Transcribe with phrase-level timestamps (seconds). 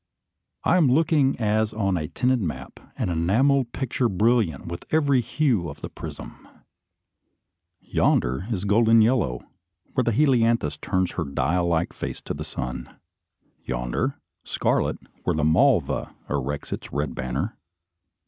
[0.63, 5.69] I am looking as on a tinted map, an enamelled picture brilliant with every hue
[5.69, 6.47] of the prism.
[7.79, 9.43] Yonder is golden yellow,
[9.93, 12.97] where the helianthus turns her dial like face to the sun.
[13.63, 17.55] Yonder, scarlet, where the malva erects its red banner.